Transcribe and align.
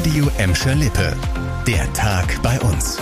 Radio 0.00 0.30
Emscher 0.38 0.74
Lippe. 0.74 1.14
Der 1.66 1.92
Tag 1.92 2.40
bei 2.42 2.58
uns. 2.60 2.98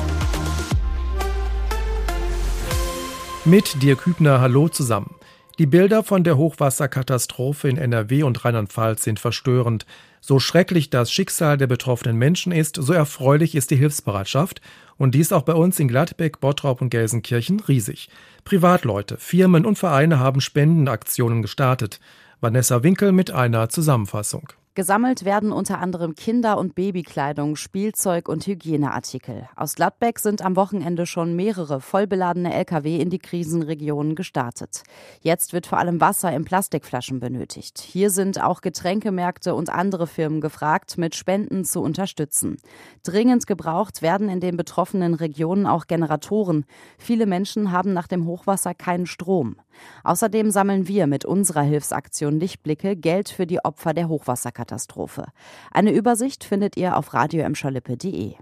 Mit 3.44 3.80
dir 3.80 3.94
Kübner, 3.94 4.40
hallo 4.40 4.68
zusammen. 4.68 5.14
Die 5.60 5.66
Bilder 5.66 6.02
von 6.02 6.24
der 6.24 6.36
Hochwasserkatastrophe 6.36 7.68
in 7.68 7.76
NRW 7.76 8.24
und 8.24 8.44
Rheinland-Pfalz 8.44 9.04
sind 9.04 9.20
verstörend. 9.20 9.86
So 10.20 10.40
schrecklich 10.40 10.90
das 10.90 11.12
Schicksal 11.12 11.56
der 11.56 11.68
betroffenen 11.68 12.16
Menschen 12.16 12.50
ist, 12.50 12.74
so 12.74 12.92
erfreulich 12.92 13.54
ist 13.54 13.70
die 13.70 13.76
Hilfsbereitschaft. 13.76 14.60
Und 14.96 15.14
dies 15.14 15.30
auch 15.30 15.42
bei 15.42 15.54
uns 15.54 15.78
in 15.78 15.86
Gladbeck, 15.86 16.40
Bottrop 16.40 16.82
und 16.82 16.90
Gelsenkirchen 16.90 17.60
riesig. 17.60 18.08
Privatleute, 18.42 19.18
Firmen 19.18 19.66
und 19.66 19.78
Vereine 19.78 20.18
haben 20.18 20.40
Spendenaktionen 20.40 21.42
gestartet. 21.42 22.00
Vanessa 22.40 22.82
Winkel 22.82 23.12
mit 23.12 23.30
einer 23.30 23.68
Zusammenfassung. 23.68 24.48
Gesammelt 24.78 25.24
werden 25.24 25.50
unter 25.50 25.80
anderem 25.80 26.14
Kinder- 26.14 26.56
und 26.56 26.76
Babykleidung, 26.76 27.56
Spielzeug 27.56 28.28
und 28.28 28.46
Hygieneartikel. 28.46 29.48
Aus 29.56 29.74
Gladbeck 29.74 30.20
sind 30.20 30.40
am 30.40 30.54
Wochenende 30.54 31.04
schon 31.04 31.34
mehrere 31.34 31.80
vollbeladene 31.80 32.54
Lkw 32.54 33.00
in 33.00 33.10
die 33.10 33.18
Krisenregionen 33.18 34.14
gestartet. 34.14 34.84
Jetzt 35.20 35.52
wird 35.52 35.66
vor 35.66 35.78
allem 35.78 36.00
Wasser 36.00 36.32
in 36.32 36.44
Plastikflaschen 36.44 37.18
benötigt. 37.18 37.80
Hier 37.80 38.10
sind 38.10 38.40
auch 38.40 38.60
Getränkemärkte 38.60 39.52
und 39.56 39.68
andere 39.68 40.06
Firmen 40.06 40.40
gefragt, 40.40 40.96
mit 40.96 41.16
Spenden 41.16 41.64
zu 41.64 41.82
unterstützen. 41.82 42.58
Dringend 43.02 43.48
gebraucht 43.48 44.00
werden 44.00 44.28
in 44.28 44.38
den 44.38 44.56
betroffenen 44.56 45.14
Regionen 45.14 45.66
auch 45.66 45.88
Generatoren. 45.88 46.64
Viele 46.98 47.26
Menschen 47.26 47.72
haben 47.72 47.94
nach 47.94 48.06
dem 48.06 48.26
Hochwasser 48.26 48.74
keinen 48.74 49.06
Strom. 49.06 49.56
Außerdem 50.04 50.52
sammeln 50.52 50.86
wir 50.86 51.08
mit 51.08 51.24
unserer 51.24 51.62
Hilfsaktion 51.62 52.38
Lichtblicke 52.38 52.94
Geld 52.94 53.28
für 53.28 53.46
die 53.46 53.64
Opfer 53.64 53.92
der 53.92 54.08
Hochwasserkatastrophe. 54.08 54.67
Katastrophe. 54.68 55.26
Eine 55.72 55.92
Übersicht 55.92 56.44
findet 56.44 56.76
ihr 56.76 56.96
auf 56.96 57.14
radioemschalippe.de. 57.14 58.34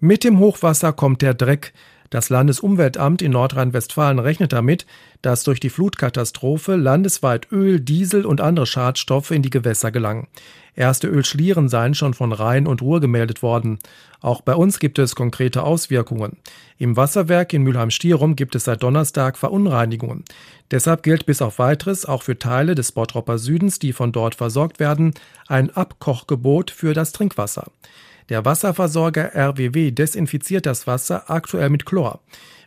Mit 0.00 0.24
dem 0.24 0.38
Hochwasser 0.38 0.92
kommt 0.92 1.22
der 1.22 1.34
Dreck. 1.34 1.72
Das 2.10 2.30
Landesumweltamt 2.30 3.20
in 3.20 3.32
Nordrhein-Westfalen 3.32 4.18
rechnet 4.18 4.52
damit, 4.52 4.86
dass 5.20 5.44
durch 5.44 5.60
die 5.60 5.68
Flutkatastrophe 5.68 6.76
landesweit 6.76 7.52
Öl, 7.52 7.80
Diesel 7.80 8.24
und 8.24 8.40
andere 8.40 8.66
Schadstoffe 8.66 9.30
in 9.30 9.42
die 9.42 9.50
Gewässer 9.50 9.90
gelangen. 9.90 10.28
Erste 10.74 11.08
Ölschlieren 11.08 11.68
seien 11.68 11.94
schon 11.94 12.14
von 12.14 12.32
Rhein 12.32 12.68
und 12.68 12.82
Ruhr 12.82 13.00
gemeldet 13.00 13.42
worden. 13.42 13.80
Auch 14.20 14.42
bei 14.42 14.54
uns 14.54 14.78
gibt 14.78 15.00
es 15.00 15.16
konkrete 15.16 15.64
Auswirkungen. 15.64 16.36
Im 16.78 16.96
Wasserwerk 16.96 17.52
in 17.52 17.64
Mülheim-Stierum 17.64 18.36
gibt 18.36 18.54
es 18.54 18.64
seit 18.64 18.82
Donnerstag 18.84 19.36
Verunreinigungen. 19.36 20.24
Deshalb 20.70 21.02
gilt 21.02 21.26
bis 21.26 21.42
auf 21.42 21.58
weiteres 21.58 22.06
auch 22.06 22.22
für 22.22 22.38
Teile 22.38 22.76
des 22.76 22.92
Bottropper 22.92 23.38
Südens, 23.38 23.80
die 23.80 23.92
von 23.92 24.12
dort 24.12 24.36
versorgt 24.36 24.78
werden, 24.78 25.14
ein 25.48 25.70
Abkochgebot 25.70 26.70
für 26.70 26.94
das 26.94 27.10
Trinkwasser. 27.10 27.72
Der 28.28 28.44
Wasserversorger 28.44 29.34
RWW 29.34 29.90
desinfiziert 29.90 30.66
das 30.66 30.86
Wasser 30.86 31.30
aktuell 31.30 31.70
mit 31.70 31.86
Chlor. 31.86 32.20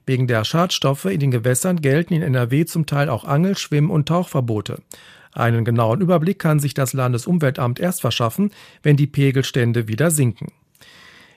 Wegen 0.06 0.28
der 0.28 0.44
Schadstoffe 0.44 1.06
in 1.06 1.20
den 1.20 1.31
Gewässern 1.31 1.81
gelten 1.81 2.16
in 2.16 2.23
NRW 2.23 2.66
zum 2.66 2.86
Teil 2.88 3.09
auch 3.09 3.26
Angel-, 3.26 3.58
Schwimm- 3.58 3.92
und 3.92 4.08
Tauchverbote. 4.08 4.82
Einen 5.34 5.64
genauen 5.64 6.02
Überblick 6.02 6.39
kann 6.39 6.59
sich 6.59 6.73
das 6.73 6.94
Landesumweltamt 6.94 7.80
erst 7.80 8.02
verschaffen, 8.02 8.52
wenn 8.84 8.98
die 8.98 9.08
Pegelstände 9.08 9.88
wieder 9.88 10.12
sinken. 10.12 10.52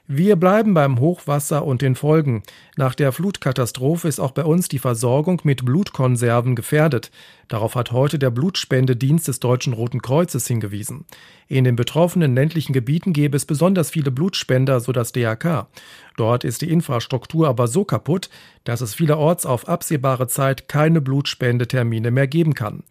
Wir 0.07 0.37
bleiben 0.37 0.75
beim 0.75 1.01
Hochwasser 1.01 1.65
und 1.65 1.81
den 1.81 1.95
Folgen. 1.95 2.43
Nach 2.77 2.95
der 2.95 3.11
Flutkatastrophe 3.11 4.07
ist 4.07 4.21
auch 4.21 4.33
bei 4.33 4.45
uns 4.45 4.69
die 4.69 4.79
Versorgung 4.79 5.41
mit 5.45 5.65
Blutkonserven 5.65 6.55
gefährdet. 6.55 7.11
Darauf 7.49 7.75
hat 7.75 7.91
heute 7.91 8.19
der 8.19 8.29
Blutspendedienst 8.29 9.27
des 9.29 9.41
Deutschen 9.41 9.73
Roten 9.73 10.03
Kreuzes 10.03 10.47
hingewiesen. 10.47 11.07
In 11.49 11.65
den 11.65 11.75
betroffenen 11.75 12.35
ländlichen 12.35 12.75
Gebieten 12.75 13.15
gäbe 13.15 13.35
es 13.35 13.47
besonders 13.47 13.89
viele 13.89 14.11
Blutspender, 14.11 14.79
so 14.81 14.93
das 14.93 15.13
DRK. 15.13 15.69
Dort 16.19 16.45
ist 16.45 16.61
die 16.61 16.71
Infrastruktur 16.71 17.49
aber 17.49 17.67
so 17.67 17.87
kaputt, 17.87 18.29
dass 18.65 18.83
es 18.83 18.95
vielerorts 18.95 19.47
auf 19.47 19.69
absehbare 19.69 20.27
Zeit 20.27 20.69
keine 20.69 21.01
Blutspendetermine 21.01 22.11
mehr 22.11 22.27
geben 22.27 22.53
kann. 22.53 22.83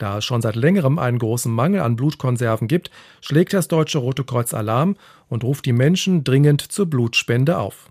Da 0.00 0.16
es 0.16 0.24
schon 0.24 0.40
seit 0.40 0.56
längerem 0.56 0.98
einen 0.98 1.18
großen 1.18 1.52
Mangel 1.52 1.82
an 1.82 1.94
Blutkonserven 1.94 2.68
gibt, 2.68 2.90
schlägt 3.20 3.52
das 3.52 3.68
Deutsche 3.68 3.98
Rote 3.98 4.24
Kreuz 4.24 4.54
Alarm 4.54 4.96
und 5.28 5.44
ruft 5.44 5.66
die 5.66 5.74
Menschen 5.74 6.24
dringend 6.24 6.62
zur 6.62 6.86
Blutspende 6.86 7.58
auf. 7.58 7.90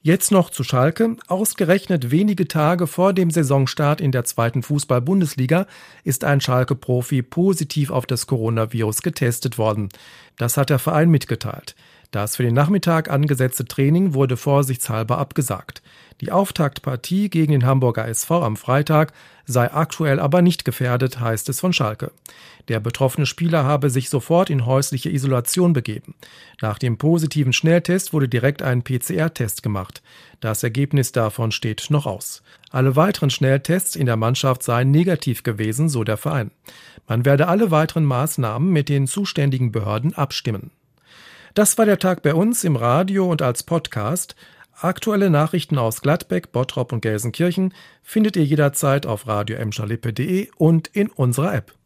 Jetzt 0.00 0.30
noch 0.30 0.50
zu 0.50 0.62
Schalke. 0.62 1.16
Ausgerechnet 1.26 2.12
wenige 2.12 2.46
Tage 2.46 2.86
vor 2.86 3.12
dem 3.12 3.32
Saisonstart 3.32 4.00
in 4.00 4.12
der 4.12 4.22
zweiten 4.22 4.62
Fußball-Bundesliga 4.62 5.66
ist 6.04 6.22
ein 6.22 6.40
Schalke-Profi 6.40 7.22
positiv 7.22 7.90
auf 7.90 8.06
das 8.06 8.28
Coronavirus 8.28 9.02
getestet 9.02 9.58
worden. 9.58 9.88
Das 10.38 10.56
hat 10.56 10.70
der 10.70 10.78
Verein 10.78 11.10
mitgeteilt. 11.10 11.74
Das 12.10 12.36
für 12.36 12.42
den 12.42 12.54
Nachmittag 12.54 13.10
angesetzte 13.10 13.66
Training 13.66 14.14
wurde 14.14 14.38
vorsichtshalber 14.38 15.18
abgesagt. 15.18 15.82
Die 16.22 16.32
Auftaktpartie 16.32 17.28
gegen 17.28 17.52
den 17.52 17.66
Hamburger 17.66 18.08
SV 18.08 18.42
am 18.42 18.56
Freitag 18.56 19.12
sei 19.44 19.70
aktuell 19.70 20.18
aber 20.18 20.40
nicht 20.40 20.64
gefährdet, 20.64 21.20
heißt 21.20 21.48
es 21.50 21.60
von 21.60 21.74
Schalke. 21.74 22.12
Der 22.68 22.80
betroffene 22.80 23.26
Spieler 23.26 23.64
habe 23.64 23.90
sich 23.90 24.08
sofort 24.08 24.48
in 24.48 24.64
häusliche 24.64 25.10
Isolation 25.10 25.74
begeben. 25.74 26.14
Nach 26.62 26.78
dem 26.78 26.96
positiven 26.96 27.52
Schnelltest 27.52 28.12
wurde 28.12 28.28
direkt 28.28 28.62
ein 28.62 28.82
PCR-Test 28.82 29.62
gemacht. 29.62 30.02
Das 30.40 30.62
Ergebnis 30.62 31.10
davon 31.12 31.50
steht 31.50 31.86
noch 31.90 32.06
aus. 32.06 32.42
Alle 32.70 32.94
weiteren 32.94 33.30
Schnelltests 33.30 33.96
in 33.96 34.06
der 34.06 34.16
Mannschaft 34.16 34.62
seien 34.62 34.90
negativ 34.90 35.42
gewesen, 35.42 35.88
so 35.88 36.04
der 36.04 36.16
Verein. 36.16 36.52
Man 37.08 37.24
werde 37.24 37.48
alle 37.48 37.70
weiteren 37.70 38.04
Maßnahmen 38.04 38.70
mit 38.70 38.88
den 38.88 39.06
zuständigen 39.06 39.72
Behörden 39.72 40.14
abstimmen. 40.14 40.70
Das 41.54 41.76
war 41.78 41.86
der 41.86 41.98
Tag 41.98 42.22
bei 42.22 42.34
uns 42.34 42.62
im 42.62 42.76
Radio 42.76 43.28
und 43.28 43.42
als 43.42 43.64
Podcast. 43.64 44.36
Aktuelle 44.80 45.28
Nachrichten 45.28 45.76
aus 45.76 46.02
Gladbeck, 46.02 46.52
Bottrop 46.52 46.92
und 46.92 47.00
Gelsenkirchen 47.00 47.74
findet 48.02 48.36
ihr 48.36 48.44
jederzeit 48.44 49.06
auf 49.06 49.26
radio 49.26 49.58
und 50.56 50.86
in 50.88 51.08
unserer 51.08 51.52
App. 51.52 51.77